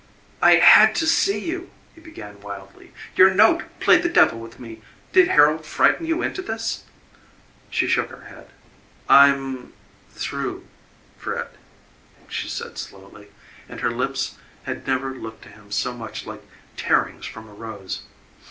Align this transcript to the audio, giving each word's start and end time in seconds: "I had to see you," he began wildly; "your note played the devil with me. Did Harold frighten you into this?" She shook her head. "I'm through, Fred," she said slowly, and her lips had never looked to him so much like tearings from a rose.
"I 0.41 0.53
had 0.55 0.95
to 0.95 1.05
see 1.05 1.37
you," 1.37 1.69
he 1.93 2.01
began 2.01 2.41
wildly; 2.41 2.91
"your 3.15 3.31
note 3.31 3.65
played 3.79 4.01
the 4.01 4.09
devil 4.09 4.39
with 4.39 4.59
me. 4.59 4.81
Did 5.13 5.27
Harold 5.27 5.63
frighten 5.63 6.07
you 6.07 6.23
into 6.23 6.41
this?" 6.41 6.85
She 7.69 7.85
shook 7.85 8.09
her 8.09 8.25
head. 8.25 8.49
"I'm 9.07 9.73
through, 10.09 10.65
Fred," 11.19 11.49
she 12.27 12.49
said 12.49 12.79
slowly, 12.79 13.27
and 13.69 13.81
her 13.81 13.91
lips 13.91 14.39
had 14.63 14.87
never 14.87 15.13
looked 15.13 15.43
to 15.43 15.49
him 15.49 15.71
so 15.71 15.93
much 15.93 16.25
like 16.25 16.41
tearings 16.75 17.27
from 17.27 17.47
a 17.47 17.53
rose. 17.53 18.01